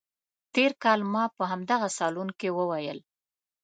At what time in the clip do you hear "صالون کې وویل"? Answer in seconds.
1.97-2.99